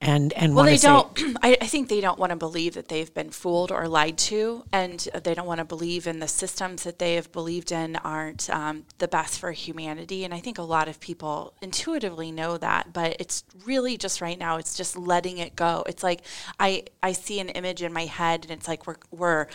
[0.00, 1.10] and and Well, they don't.
[1.42, 4.64] I, I think they don't want to believe that they've been fooled or lied to,
[4.70, 8.50] and they don't want to believe in the systems that they have believed in aren't
[8.50, 10.24] um, the best for humanity.
[10.24, 14.38] And I think a lot of people intuitively know that, but it's really just right
[14.38, 14.58] now.
[14.58, 15.82] It's just letting it go.
[15.86, 16.20] It's like
[16.60, 19.46] I I see an image in my head, and it's like we're we're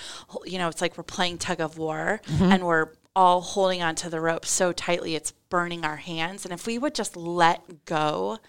[0.46, 4.22] you know it's like we're playing tug of war, and we're all holding onto the
[4.22, 6.46] rope so tightly it's burning our hands.
[6.46, 8.40] And if we would just let go,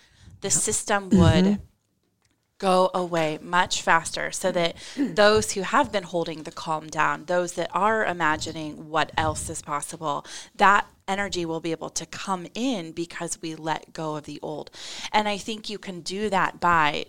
[0.41, 1.61] the system would
[2.62, 7.55] go away much faster so that those who have been holding the calm down, those
[7.55, 12.92] that are imagining what else is possible, that energy will be able to come in
[12.92, 14.70] because we let go of the old.
[15.12, 17.07] And I think you can do that by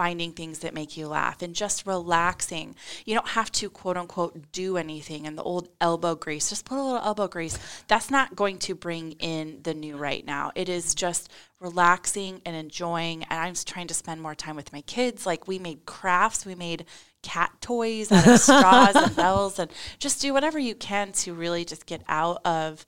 [0.00, 2.74] finding things that make you laugh and just relaxing.
[3.04, 6.48] You don't have to quote unquote do anything and the old elbow grease.
[6.48, 7.58] Just put a little elbow grease.
[7.86, 10.52] That's not going to bring in the new right now.
[10.54, 13.24] It is just relaxing and enjoying.
[13.24, 15.26] And I'm trying to spend more time with my kids.
[15.26, 16.86] Like we made crafts, we made
[17.22, 21.66] cat toys out of straws and bells and just do whatever you can to really
[21.66, 22.86] just get out of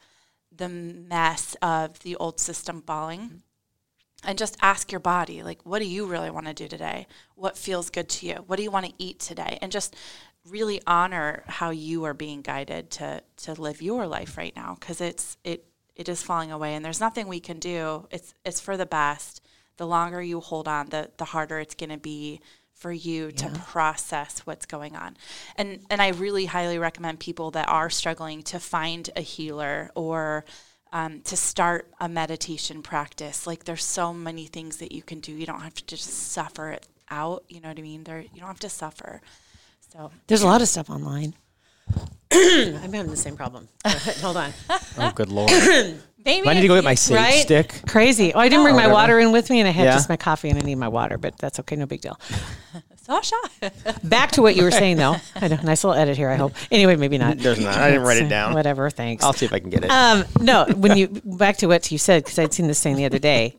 [0.51, 3.43] the mess of the old system falling
[4.25, 7.07] and just ask your body like what do you really want to do today?
[7.35, 8.35] What feels good to you?
[8.47, 9.59] What do you want to eat today?
[9.61, 9.97] And just
[10.49, 15.01] really honor how you are being guided to to live your life right now because
[15.01, 18.07] it's it it is falling away and there's nothing we can do.
[18.11, 19.41] It's it's for the best.
[19.77, 22.41] The longer you hold on the the harder it's going to be
[22.75, 25.17] for you to process what's going on.
[25.57, 30.45] And and i really highly recommend people that are struggling to find a healer or
[30.93, 33.47] um, to start a meditation practice.
[33.47, 35.33] Like there's so many things that you can do.
[35.33, 37.45] You don't have to just suffer it out.
[37.49, 38.05] You know what I mean?
[38.05, 39.21] There, you don't have to suffer.
[39.93, 41.35] So there's a lot of stuff online.
[42.33, 43.69] I'm having the same problem.
[43.87, 44.53] Hold on.
[44.99, 45.51] Oh, good lord!
[46.25, 47.43] maybe Do I need to go get my sage Right?
[47.43, 47.75] stick?
[47.87, 48.33] Crazy.
[48.33, 48.95] Oh, I didn't bring my whatever.
[48.95, 49.93] water in with me, and I had Yeah.
[49.95, 52.19] just my coffee, and I need my water, but that's okay, no big deal.
[53.03, 53.35] Sasha.
[54.05, 55.17] Back to what you were saying, though.
[55.37, 56.31] I know, nice little edit here.
[56.31, 56.55] I hope.
[56.71, 57.37] Anyway, maybe not.
[57.39, 57.77] There's not.
[57.77, 58.55] I didn't write it down.
[58.55, 58.91] Whatever.
[58.91, 59.25] Thanks.
[59.25, 59.91] I'll see if I can get it.
[59.91, 63.05] Um, no, when you back to what you said, because I'd seen this thing the
[63.05, 63.59] other day,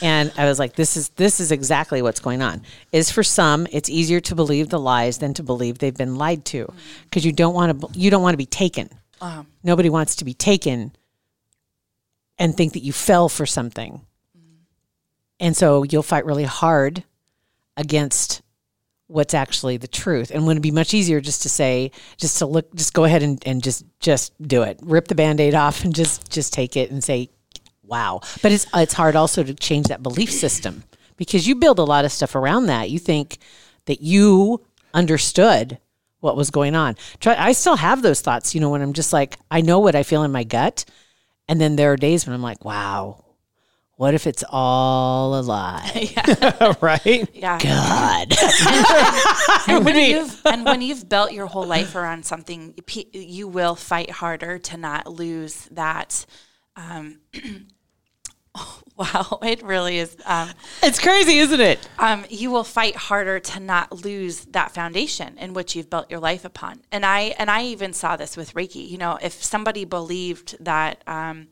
[0.00, 3.66] and I was like, "This is this is exactly what's going on." Is for some,
[3.72, 6.72] it's easier to believe the lies than to believe they've been lied to,
[7.04, 8.88] because you don't want to you don't want to be taken.
[9.62, 10.94] Nobody wants to be taken
[12.38, 14.02] and think that you fell for something,
[15.40, 17.02] and so you'll fight really hard
[17.76, 18.42] against
[19.14, 20.32] what's actually the truth.
[20.32, 23.22] And wouldn't it be much easier just to say just to look just go ahead
[23.22, 24.80] and, and just just do it.
[24.82, 27.30] Rip the band-aid off and just just take it and say
[27.84, 28.20] wow.
[28.42, 30.82] But it's it's hard also to change that belief system
[31.16, 32.90] because you build a lot of stuff around that.
[32.90, 33.38] You think
[33.84, 35.78] that you understood
[36.18, 36.96] what was going on.
[37.20, 39.94] Try, i still have those thoughts you know when i'm just like i know what
[39.94, 40.84] i feel in my gut.
[41.46, 43.23] And then there are days when i'm like wow
[43.96, 46.10] what if it's all a lie
[46.80, 47.28] right?
[47.32, 47.58] Yeah.
[47.58, 48.34] god
[49.68, 52.74] and when you've and when you've built your whole life around something,
[53.12, 56.26] you will fight harder to not lose that.
[56.76, 57.20] Um,
[58.96, 60.16] wow, it really is.
[60.24, 60.50] Um,
[60.82, 65.54] it's crazy isn't it um, you will fight harder to not lose that foundation in
[65.54, 66.80] which you've built your life upon.
[66.90, 68.88] And I and I even saw this with Reiki.
[68.88, 71.48] You know, if somebody believed that um,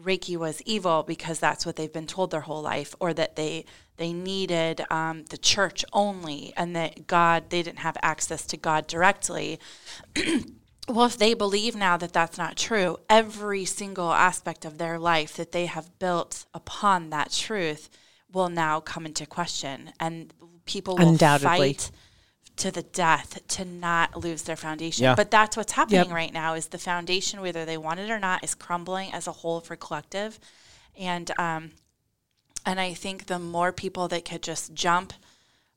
[0.00, 3.64] Reiki was evil because that's what they've been told their whole life, or that they
[3.96, 8.86] they needed um, the church only, and that God they didn't have access to God
[8.86, 9.58] directly.
[10.88, 15.34] Well, if they believe now that that's not true, every single aspect of their life
[15.34, 17.90] that they have built upon that truth
[18.32, 20.32] will now come into question, and
[20.64, 21.58] people will Undoubtedly.
[21.58, 21.90] fight
[22.56, 25.04] to the death to not lose their foundation.
[25.04, 25.14] Yeah.
[25.14, 26.14] But that's what's happening Yep.
[26.14, 29.32] right now: is the foundation, whether they want it or not, is crumbling as a
[29.32, 30.38] whole for collective,
[30.98, 31.72] and um,
[32.64, 35.12] and I think the more people that could just jump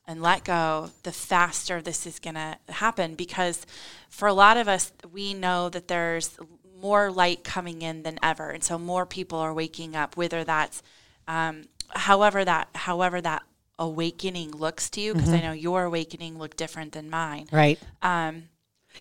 [0.07, 3.13] and let go, the faster this is going to happen.
[3.13, 3.65] Because
[4.09, 6.37] for a lot of us, we know that there's
[6.81, 10.17] more light coming in than ever, and so more people are waking up.
[10.17, 10.81] Whether that's
[11.27, 13.43] um, however that however that
[13.79, 17.47] awakening looks to you, because I know your awakening looked different than mine.
[17.51, 17.79] Right.
[18.03, 18.43] Um,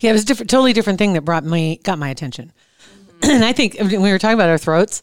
[0.01, 2.53] Yeah, it was a different, totally different thing that brought me, got my attention.
[3.23, 5.03] and I think when we were talking about our throats,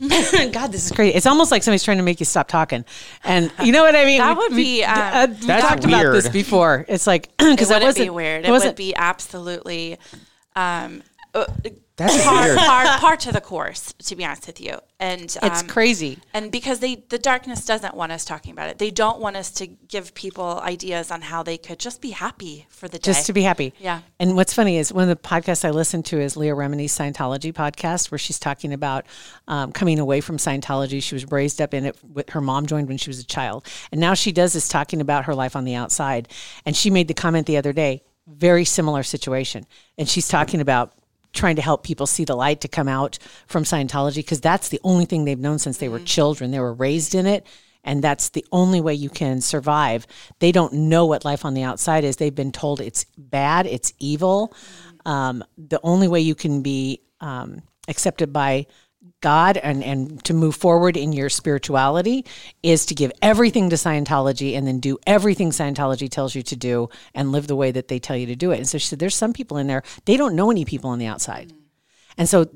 [0.00, 1.14] God, this is crazy.
[1.14, 2.86] It's almost like somebody's trying to make you stop talking.
[3.22, 4.18] And you know what I mean?
[4.18, 6.86] That would we- be, um, uh, we That's talked about this before.
[6.88, 8.44] It's like, because I wouldn't wasn't be weird.
[8.44, 9.98] It It wasn't would be absolutely
[10.56, 11.02] um,
[12.00, 12.58] That's part, weird.
[12.58, 14.78] part, part to the course, to be honest with you.
[14.98, 16.18] And It's um, crazy.
[16.32, 18.78] And because they, the darkness doesn't want us talking about it.
[18.78, 22.66] They don't want us to give people ideas on how they could just be happy
[22.70, 23.04] for the day.
[23.04, 23.74] just to be happy.
[23.78, 24.00] Yeah.
[24.18, 27.52] And what's funny is one of the podcasts I listen to is Leah Remini's Scientology
[27.52, 29.04] podcast, where she's talking about
[29.46, 31.02] um, coming away from Scientology.
[31.02, 31.98] She was raised up in it.
[32.02, 35.02] With, her mom joined when she was a child, and now she does is talking
[35.02, 36.28] about her life on the outside.
[36.64, 39.66] And she made the comment the other day, very similar situation,
[39.98, 40.94] and she's talking about
[41.32, 44.80] trying to help people see the light to come out from Scientology because that's the
[44.82, 46.50] only thing they've known since they were children.
[46.50, 47.46] They were raised in it
[47.84, 50.06] and that's the only way you can survive.
[50.38, 52.16] They don't know what life on the outside is.
[52.16, 54.54] They've been told it's bad, it's evil.
[55.06, 58.66] Um, the only way you can be um, accepted by
[59.20, 62.24] God and, and to move forward in your spirituality
[62.62, 66.88] is to give everything to Scientology and then do everything Scientology tells you to do
[67.14, 68.58] and live the way that they tell you to do it.
[68.58, 70.98] And so she said, There's some people in there, they don't know any people on
[70.98, 71.52] the outside.
[72.18, 72.50] And so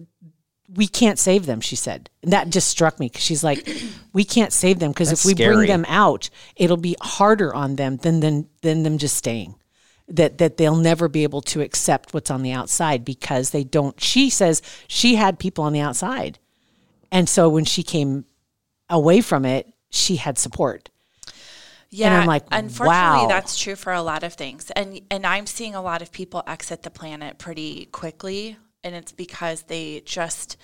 [0.75, 2.11] we can't save them, she said.
[2.23, 3.69] And that just struck me because she's like,
[4.13, 7.97] we can't save them because if we bring them out, it'll be harder on them
[7.99, 9.55] than, than, than them just staying.
[10.07, 13.99] That, that they'll never be able to accept what's on the outside because they don't.
[13.99, 16.39] She says she had people on the outside.
[17.11, 18.27] And so when she came
[18.91, 20.91] away from it, she had support.
[21.91, 23.27] Yeah, I'm like, unfortunately, wow.
[23.29, 26.43] that's true for a lot of things, and and I'm seeing a lot of people
[26.45, 30.57] exit the planet pretty quickly, and it's because they just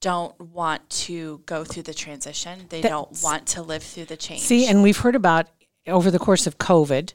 [0.00, 2.60] don't want to go through the transition.
[2.70, 4.40] They don't want to live through the change.
[4.40, 5.48] See, and we've heard about
[5.86, 7.12] over the course of COVID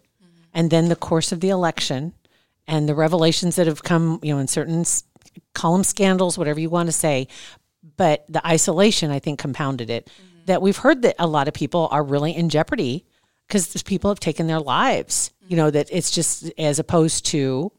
[0.54, 2.14] and then the course of the election
[2.68, 5.04] and the revelations that have come, you know, in certain s-
[5.54, 7.28] call them scandals, whatever you want to say.
[7.98, 10.06] But the isolation, I think, compounded it.
[10.06, 10.46] Mm-hmm.
[10.46, 13.06] That we've heard that a lot of people are really in jeopardy
[13.48, 15.32] because people have taken their lives.
[15.48, 15.74] You know, mm-hmm.
[15.74, 17.72] that it's just as opposed to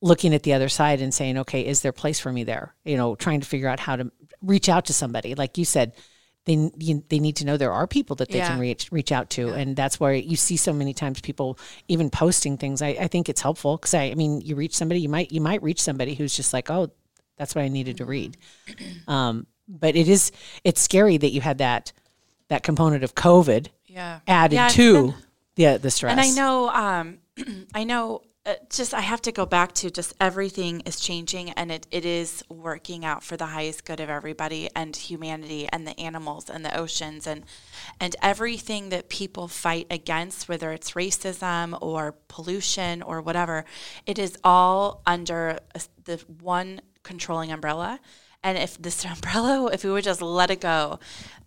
[0.00, 2.74] looking at the other side and saying, okay, is there a place for me there?
[2.84, 5.34] You know, trying to figure out how to reach out to somebody.
[5.34, 5.94] Like you said,
[6.46, 8.48] they you, they need to know there are people that they Yeah.
[8.48, 12.10] can reach reach out to, and that's where you see so many times people even
[12.10, 12.82] posting things.
[12.82, 15.40] I, I think it's helpful because I, I mean, you reach somebody, you might you
[15.40, 16.90] might reach somebody who's just like, oh,
[17.38, 18.36] that's what I needed to read.
[19.08, 20.30] Um, but it is
[20.64, 21.92] it's scary that you had that
[22.48, 25.14] that component of COVID yeah, added Yeah, to
[25.54, 26.12] the the stress.
[26.12, 27.18] And I know, um,
[27.74, 28.22] I know.
[28.46, 32.04] Uh, just I have to go back to just everything is changing and it, it
[32.04, 36.62] is working out for the highest good of everybody and humanity and the animals and
[36.62, 37.44] the oceans and
[37.98, 43.64] and everything that people fight against, whether it's racism or pollution or whatever,
[44.04, 45.58] it is all under
[46.04, 47.98] the one controlling umbrella.
[48.42, 50.98] And if this umbrella, if we would just let it go,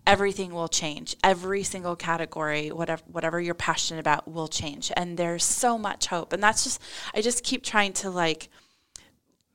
[0.07, 1.15] everything will change.
[1.23, 4.91] Every single category, whatever whatever you're passionate about, will change.
[4.97, 6.33] And there's so much hope.
[6.33, 6.81] And that's just
[7.13, 8.49] I just keep trying to like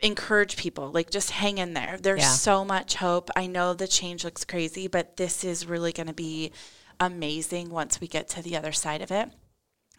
[0.00, 2.32] encourage people like just hang in there there's Yeah.
[2.32, 6.12] so much hope i know the change looks crazy but this is really going to
[6.12, 6.50] be
[6.98, 9.28] amazing once we get to the other side of it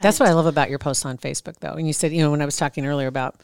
[0.01, 1.75] That's what I love about your posts on Facebook, though.
[1.75, 3.39] And you said, you know, when I was talking earlier about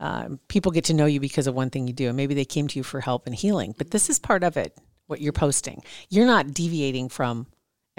[0.00, 2.44] um, people get to know you because of one thing you do, and maybe they
[2.44, 3.74] came to you for help and healing.
[3.78, 4.76] But this is part of it.
[5.12, 7.46] What you're posting, you're not deviating from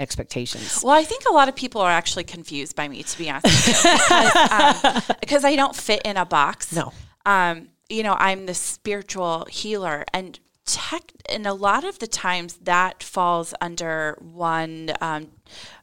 [0.00, 0.80] expectations.
[0.82, 3.84] Well, I think a lot of people are actually confused by me, to be honest
[3.84, 6.74] because, um, because I don't fit in a box.
[6.74, 6.92] No.
[7.24, 12.54] Um, you know, I'm the spiritual healer, and tech, and a lot of the times
[12.62, 15.28] that falls under one, um,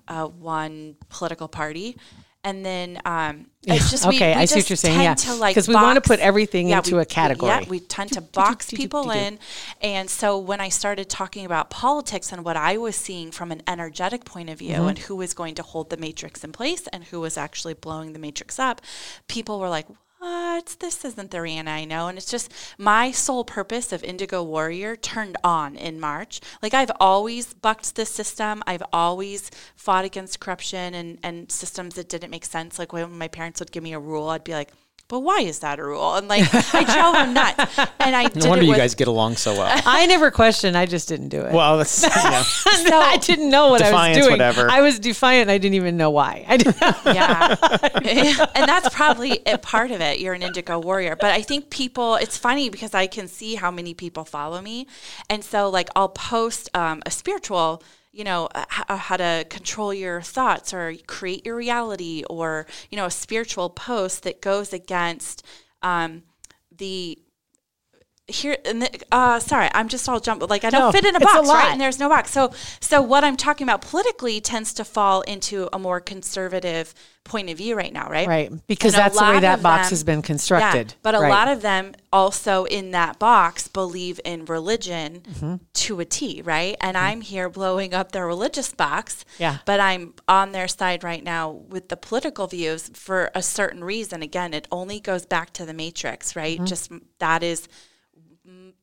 [0.09, 1.95] uh, one political party.
[2.43, 5.13] And then um, it's just we, Okay, we I see what you're saying, yeah.
[5.13, 7.51] to like we wanna put everything yeah, into we- a category.
[7.51, 9.37] Yeah, we tend to box people in,
[9.79, 13.61] and so when I started talking about politics and what I was seeing from an
[13.67, 14.87] energetic point of view Mm-hmm.
[14.87, 18.13] and who was going to hold the matrix in place and who was actually blowing
[18.13, 18.81] the matrix up,
[19.27, 19.85] people were like,
[20.21, 20.75] what?
[20.79, 22.07] This isn't the Rihanna I know.
[22.07, 26.41] And it's just my sole purpose of Indigo Warrior turned on in March.
[26.61, 28.61] Like I've always bucked the system.
[28.67, 32.77] I've always fought against corruption and, and systems that didn't make sense.
[32.77, 34.71] Like when my parents would give me a rule, I'd be like,
[35.11, 36.15] but why is that a rule?
[36.15, 37.77] And like I drove him nuts.
[37.99, 39.69] And I No did wonder it you with, guys get along so well.
[39.85, 40.75] I never questioned.
[40.77, 41.53] I just didn't do it.
[41.53, 42.43] well, that's yeah.
[42.93, 44.31] I didn't know what I was doing.
[44.31, 44.69] whatever.
[44.69, 45.49] I was defiant.
[45.49, 46.45] I didn't even know why.
[46.47, 46.81] I didn't.
[47.05, 48.47] yeah.
[48.55, 50.19] and that's probably a part of it.
[50.19, 51.15] You're an indigo warrior.
[51.15, 54.87] But I think people, it's funny because I can see how many people follow me.
[55.29, 59.45] And so, like, I'll post um, a spiritual, you know, uh, h- uh, how to
[59.49, 64.73] control your thoughts or create your reality or, you know, a spiritual post that goes
[64.73, 65.45] against
[65.81, 66.23] um,
[66.75, 67.17] the
[68.31, 71.15] here and the, uh sorry i'm just all jump like i don't No, fit in
[71.15, 71.53] a a box lot.
[71.55, 75.21] right and there's no box so so what i'm talking about politically tends to fall
[75.21, 79.23] into a more conservative point of view right now right Right, because And that's the
[79.25, 80.87] way that box them- has been constructed.
[80.91, 81.29] yeah, but a Right.
[81.29, 85.55] lot of them also in that box believe in religion Mm-hmm.
[85.73, 86.75] to a T, right?
[86.81, 89.23] And I'm here blowing up their religious box.
[89.37, 89.57] Yeah.
[89.65, 94.23] But I'm on their side right now with the political views for a certain reason.
[94.23, 96.57] Again, it only goes back to the matrix, right?
[96.57, 96.65] Mm-hmm.
[96.65, 97.67] Just that is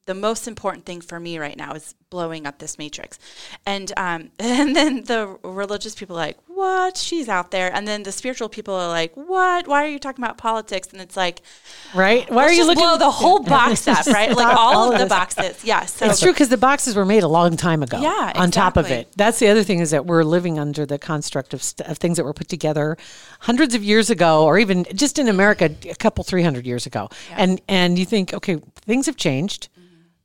[0.09, 3.18] the most important thing for me right now is blowing up this matrix.
[3.66, 6.97] And um, and then the religious people are like, what?
[6.97, 7.71] She's out there.
[7.73, 9.68] And then the spiritual people are like, what?
[9.68, 10.88] Why are you talking about politics?
[10.92, 11.42] And it's like,
[11.94, 12.29] right?
[12.31, 12.83] Why are you looking?
[12.83, 14.35] blow the whole box up, right?
[14.35, 15.62] Like all, all of the boxes.
[15.62, 15.85] Yeah.
[15.85, 18.01] So It's true because the boxes were made a long time ago.
[18.01, 20.99] Yeah, On top of it, that's the other thing is that we're living under the
[20.99, 22.97] construct of, st- of things that were put together
[23.40, 27.11] hundreds of years ago, or even just in America a couple three hundred years ago.
[27.33, 29.68] And and you think, okay, things have changed,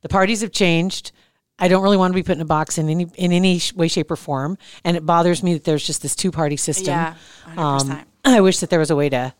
[0.04, 1.12] the parties have changed.
[1.58, 3.88] I don't really want to be put in a box in any in any way,
[3.88, 6.92] shape, or form, and it bothers me that there's just this two party system.
[6.92, 7.14] Yeah,
[7.46, 7.90] 100%.
[7.90, 9.32] Um, I wish that there was a way to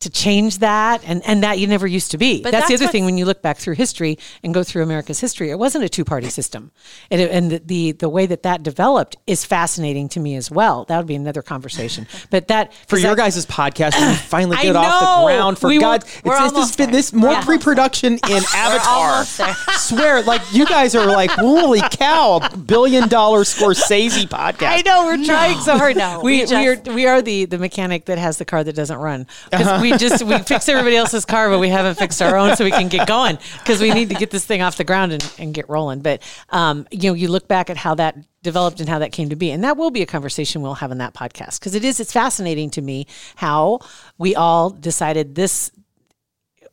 [0.00, 2.82] to change that and and that you never used to be But that's, the that's
[2.84, 5.82] other thing when you look back through history and go through america's history it wasn't
[5.82, 6.70] a two-party system
[7.10, 10.52] and, it, and the, the the way that that developed is fascinating to me as
[10.52, 14.56] well that would be another conversation but that for your that- guys' podcast, we finally
[14.56, 15.58] I get off the ground.
[15.58, 17.42] For We God, it's, we're it's just almost been this more Yeah.
[17.44, 19.24] pre-production in Avatar.
[19.76, 24.68] Swear, like you guys are like, holy cow, billion dollar Scorsese podcast.
[24.68, 25.96] I know we're trying so hard.
[25.96, 26.20] now.
[26.20, 28.98] we we we, are we are the the mechanic that has the car that doesn't
[28.98, 29.82] run because Uh-huh.
[29.82, 32.70] we just we fix everybody else's car, but we haven't fixed our own, so we
[32.70, 35.54] can get going because we need to get this thing off the ground and, and
[35.54, 36.00] get rolling.
[36.00, 39.28] But um, you know, you look back at how that developed and how that came
[39.30, 41.84] to be, and that will be a conversation we'll have in that podcast because it
[41.84, 43.80] is it's fascinating to me how
[44.18, 45.70] we all decided this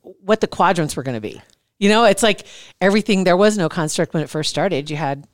[0.02, 1.42] what the quadrants were going to be.
[1.78, 2.46] You know, it's like
[2.80, 3.24] everything.
[3.24, 4.90] There was no construct when it first started.
[4.90, 5.28] You had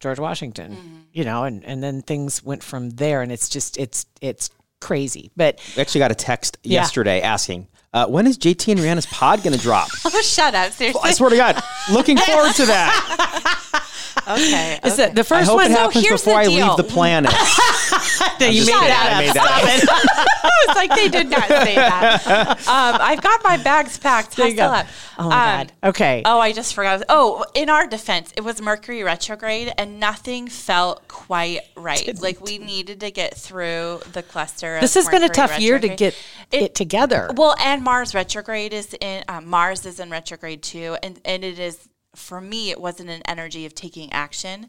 [0.00, 4.06] George Washington, you know, and and then things went from there, and it's just it's
[4.20, 4.50] it's
[4.84, 5.30] crazy.
[5.36, 9.42] But We actually got a text yesterday asking, uh, when is JT and Rihanna's pod
[9.42, 9.88] going to drop?
[10.04, 10.72] Oh, shut up.
[10.72, 11.00] Seriously.
[11.02, 13.80] I swear to God, looking forward to that.
[14.28, 14.78] okay.
[14.84, 15.70] it's the, the I first hope one.
[15.70, 16.68] it happens here's before the I deal.
[16.68, 17.30] leave the planet.
[18.38, 18.88] that you made kidding.
[18.88, 19.24] that I up.
[19.24, 20.44] made that up.
[20.44, 22.58] I was like, they did not say that.
[22.68, 24.36] Um, I've got my bags packed.
[24.36, 24.64] There you go.
[24.66, 24.86] Up.
[25.18, 25.72] Oh my Um, god.
[25.90, 26.22] Okay.
[26.24, 27.02] Oh, I just forgot.
[27.08, 32.20] Oh, in our defense, it was Mercury retrograde, and nothing felt quite right.
[32.20, 34.78] Like we needed to get through the cluster.
[34.80, 36.14] this of has been a Mercury tough year to get
[36.52, 37.30] it, It- together.
[37.36, 41.58] Well, and Mars retrograde is in um, Mars is in retrograde too, and and it
[41.58, 42.70] is for me.
[42.70, 44.68] It wasn't an energy of taking action.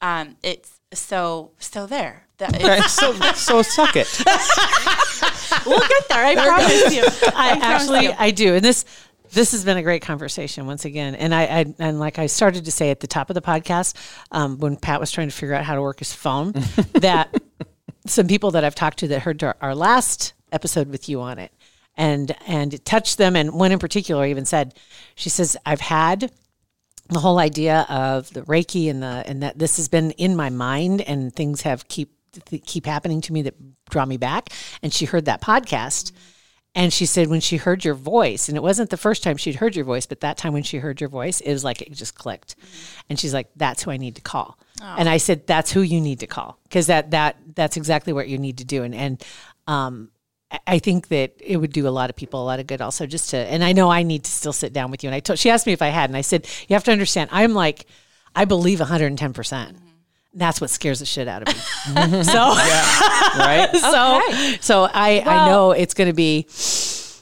[0.00, 2.26] Um, it's so so there.
[2.38, 4.22] That so, so suck it.
[5.66, 6.24] we'll get there.
[6.24, 7.02] I promise you.
[7.34, 8.12] I promise actually you.
[8.16, 8.84] I do, and this
[9.32, 11.14] this has been a great conversation once again.
[11.14, 13.94] And I, I and like I started to say at the top of the podcast
[14.30, 16.52] um, when Pat was trying to figure out how to work his phone,
[16.94, 17.34] that
[18.06, 21.38] some people that I've talked to that heard our, our last episode with you on
[21.38, 21.52] it,
[21.98, 23.36] and and it touched them.
[23.36, 24.74] And one in particular even said,
[25.14, 26.32] she says, "I've had."
[27.10, 30.50] the whole idea of the Reiki and the and that this has been in my
[30.50, 32.12] mind and things have keep
[32.66, 33.54] keep happening to me that
[33.88, 34.50] draw me back.
[34.82, 36.12] And she heard that podcast.
[36.74, 39.56] And she said when she heard your voice, and it wasn't the first time she'd
[39.56, 41.92] heard your voice, but that time when she heard your voice, it was like it
[41.92, 42.56] just clicked.
[43.08, 44.58] And she's like, "That's who I need to call."
[44.98, 48.28] And I said, "That's who you need to call because that that that's exactly what
[48.28, 49.24] you need to do." And and
[49.66, 50.10] um,
[50.50, 52.80] I- I think that it would do a lot of people a lot of good
[52.80, 55.14] also just to and I know I need to still sit down with you and
[55.14, 57.30] I told she asked me if I had and I said you have to understand
[57.32, 57.86] I'm like
[58.34, 59.34] I believe 110%.
[59.34, 59.76] percent
[60.34, 62.22] That's what scares the shit out of me.
[62.22, 62.54] so
[63.38, 63.68] Right?
[63.76, 64.58] so Okay.
[64.60, 66.46] so I I know it's going to be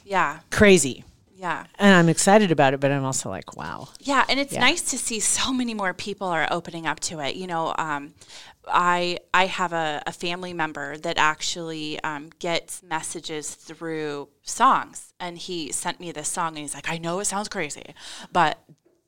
[0.04, 1.02] Yeah, crazy
[1.36, 1.64] yeah.
[1.78, 3.88] and I'm excited about it but I'm also like wow.
[4.00, 7.34] Yeah, and it's nice to see so many more people are opening up to it.
[7.36, 8.14] You know, um,
[8.68, 15.38] I I have a, a family member that actually um, gets messages through songs, and
[15.38, 17.94] he sent me this song, and he's like, "I know it sounds crazy,
[18.32, 18.58] but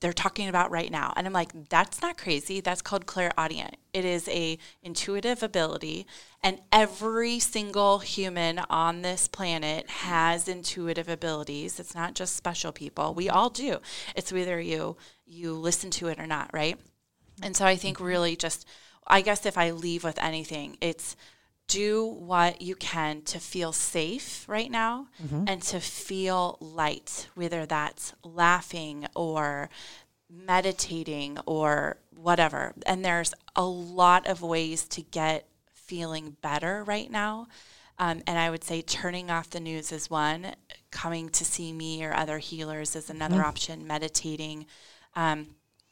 [0.01, 1.13] they're talking about right now.
[1.17, 2.61] And I'm like, that's not crazy.
[2.61, 3.77] That's called clairaudient.
[3.93, 6.07] It is a intuitive ability,
[6.43, 11.81] and every single human on this planet has intuitive abilities.
[11.81, 13.15] It's not just special people.
[13.15, 13.79] We all do.
[14.15, 16.79] It's whether you you listen to it or not, right?
[17.43, 18.67] And so I think really just
[19.09, 21.17] I guess if I leave with anything, it's
[21.67, 25.09] do what you can to feel safe right now
[25.47, 29.69] and to feel light, whether that's laughing or
[30.31, 32.73] meditating or whatever.
[32.87, 37.49] And there's a lot of ways to get feeling better right now.
[37.99, 40.55] Um, and I would say turning off the news is one,
[40.91, 44.67] coming to see me or other healers is another option, meditating.
[45.17, 45.49] Um,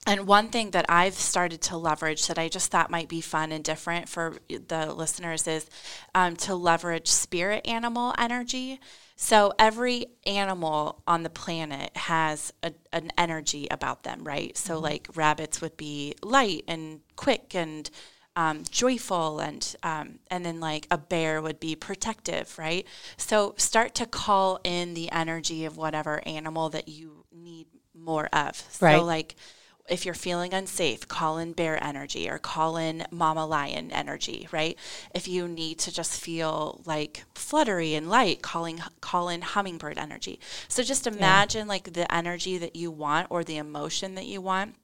[0.06, 3.50] and one thing that I've started to leverage that I just thought might be fun
[3.50, 5.68] and different for the listeners is
[6.14, 8.80] um, to leverage spirit animal energy.
[9.16, 14.56] So every animal on the planet has a, an energy about them, right?
[14.56, 17.90] So like rabbits would be light and quick and
[18.36, 22.86] um, joyful, and um, and then like a bear would be protective, right?
[23.16, 28.62] So start to call in the energy of whatever animal that you need more of.
[28.78, 28.98] Right.
[28.98, 29.36] So like
[29.88, 34.78] if you're feeling unsafe, call in bear energy or call in mama lion energy, right?
[35.14, 40.40] If you need to just feel like fluttery and light, calling call in hummingbird energy.
[40.68, 44.76] So just imagine like the energy that you want or the emotion that you want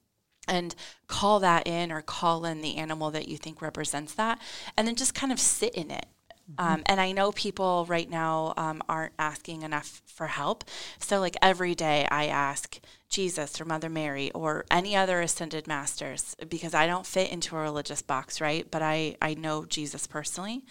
[0.47, 0.75] and
[1.07, 4.41] call that in or call in the animal that you think represents that
[4.77, 6.05] and then just kind of sit in it
[6.57, 10.65] um, and I know people right now um, aren't asking enough for help.
[10.99, 12.79] So, like every day, I ask
[13.13, 17.61] Jesus or Mother Mary or any other ascended masters because I don't fit into a
[17.61, 18.69] religious box, right?
[18.69, 20.63] But I, I know Jesus personally.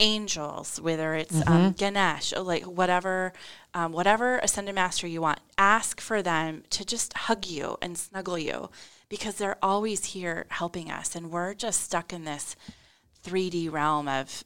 [0.00, 3.32] Angels, whether it's um, Ganesh or like whatever,
[3.74, 8.38] um, whatever ascended master you want, ask for them to just hug you and snuggle
[8.38, 8.70] you
[9.08, 11.14] because they're always here helping us.
[11.14, 12.56] And we're just stuck in this
[13.24, 14.44] 3D realm of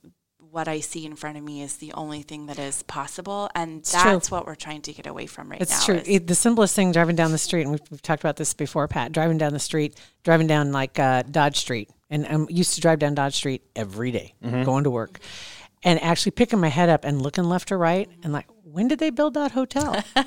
[0.50, 3.84] what I see in front of me is the only thing that is possible, and
[3.84, 4.00] true.
[4.02, 5.62] that's what we're trying to get away from right now.
[5.64, 5.96] It's true.
[5.96, 8.54] is- It, the simplest thing driving down the street, and we've, we've talked about this
[8.54, 9.12] before, Pat.
[9.12, 12.98] Driving down the street, driving down like uh, Dodge Street, and I used to drive
[12.98, 15.20] down Dodge Street every day, going to work,
[15.82, 18.98] and actually picking my head up and looking left or right, and like, when did
[18.98, 20.02] they build that hotel?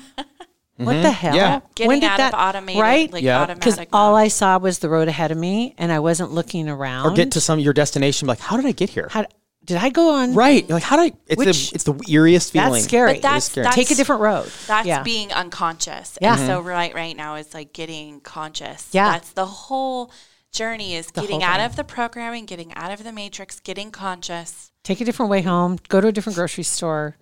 [0.76, 1.36] What the hell?
[1.36, 1.60] Yeah.
[1.74, 3.12] Getting when did out that of automated, right?
[3.12, 3.46] like Yeah.
[3.54, 4.16] Because all.
[4.16, 7.06] I saw was the road ahead of me, and I wasn't looking around.
[7.12, 9.06] Or get to some your destination, like, how did I get here?
[9.10, 9.26] How,
[9.64, 10.34] did I go on?
[10.34, 10.68] right.
[10.68, 11.12] You're like, how do I?
[11.26, 12.72] It's Which- the it's the eeriest feeling.
[12.72, 13.12] That's scary.
[13.14, 13.64] But that's, scary.
[13.64, 14.50] that's Take a different road.
[14.66, 15.02] That's yeah.
[15.02, 16.18] being unconscious.
[16.20, 16.36] Yeah.
[16.36, 16.68] And so mm-hmm.
[16.68, 18.88] right right now is like getting conscious.
[18.92, 19.12] Yeah.
[19.12, 20.10] That's the whole
[20.52, 21.66] journey is getting out thing.
[21.66, 24.72] of the programming, getting out of the matrix, getting conscious.
[24.82, 25.78] Take a different way home.
[25.88, 27.16] Go to a different grocery store,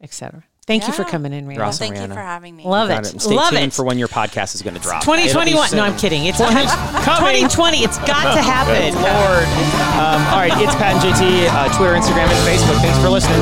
[0.00, 0.44] etc.
[0.66, 1.54] Thank you for coming in, Rihanna.
[1.54, 2.64] You're awesome, thank you for having me.
[2.64, 3.14] Love it.
[3.14, 3.20] it.
[3.20, 3.72] Stay Love tuned it.
[3.72, 5.00] for when your podcast is going to drop.
[5.00, 5.70] 2021.
[5.76, 6.24] No, I'm kidding.
[6.24, 7.76] It's 2020.
[7.84, 8.94] It's got to happen.
[8.96, 9.46] Lord.
[9.94, 12.80] Um, all right, it's Pat and JT, uh, Twitter, Instagram, and Facebook.
[12.80, 13.40] Thanks for listening.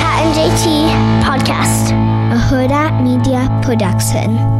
[0.00, 0.90] Pat and JT
[1.22, 1.92] Podcast,
[2.32, 4.59] a Huda Media Production.